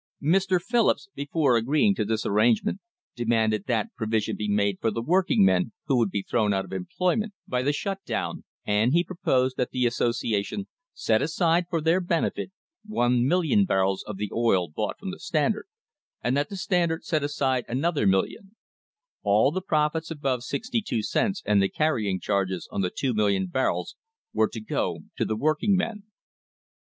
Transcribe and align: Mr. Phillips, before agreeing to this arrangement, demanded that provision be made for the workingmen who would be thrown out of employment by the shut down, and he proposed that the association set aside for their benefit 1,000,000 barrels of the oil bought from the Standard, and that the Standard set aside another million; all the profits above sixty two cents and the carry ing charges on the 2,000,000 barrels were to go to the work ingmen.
Mr. 0.19 0.59
Phillips, 0.59 1.09
before 1.13 1.55
agreeing 1.57 1.93
to 1.93 2.03
this 2.03 2.25
arrangement, 2.25 2.79
demanded 3.15 3.65
that 3.67 3.93
provision 3.95 4.35
be 4.35 4.49
made 4.49 4.79
for 4.81 4.89
the 4.89 4.99
workingmen 5.03 5.73
who 5.85 5.95
would 5.95 6.09
be 6.09 6.23
thrown 6.27 6.55
out 6.55 6.65
of 6.65 6.73
employment 6.73 7.33
by 7.47 7.61
the 7.61 7.71
shut 7.71 8.03
down, 8.03 8.43
and 8.65 8.93
he 8.93 9.03
proposed 9.03 9.57
that 9.57 9.69
the 9.69 9.85
association 9.85 10.65
set 10.95 11.21
aside 11.21 11.65
for 11.69 11.79
their 11.79 12.01
benefit 12.01 12.49
1,000,000 12.89 13.67
barrels 13.67 14.01
of 14.07 14.17
the 14.17 14.31
oil 14.33 14.67
bought 14.67 14.97
from 14.97 15.11
the 15.11 15.19
Standard, 15.19 15.67
and 16.23 16.35
that 16.35 16.49
the 16.49 16.57
Standard 16.57 17.03
set 17.03 17.23
aside 17.23 17.63
another 17.67 18.07
million; 18.07 18.55
all 19.21 19.51
the 19.51 19.61
profits 19.61 20.09
above 20.09 20.41
sixty 20.43 20.81
two 20.81 21.03
cents 21.03 21.43
and 21.45 21.61
the 21.61 21.69
carry 21.69 22.09
ing 22.09 22.19
charges 22.19 22.67
on 22.71 22.81
the 22.81 22.89
2,000,000 22.89 23.51
barrels 23.51 23.95
were 24.33 24.49
to 24.51 24.61
go 24.61 25.01
to 25.15 25.23
the 25.23 25.35
work 25.37 25.59
ingmen. 25.61 26.01